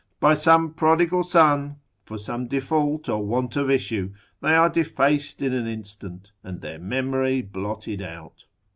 by 0.19 0.33
some 0.33 0.73
prodigal 0.73 1.21
son, 1.21 1.75
for 2.05 2.17
some 2.17 2.47
default, 2.47 3.07
or 3.07 3.19
for 3.19 3.23
want 3.27 3.55
of 3.55 3.69
issue 3.69 4.11
they 4.41 4.55
are 4.55 4.67
defaced 4.67 5.43
in 5.43 5.53
an 5.53 5.67
instant, 5.67 6.31
and 6.43 6.61
their 6.61 6.79
memory 6.79 7.43
blotted 7.43 8.01
out. 8.01 8.47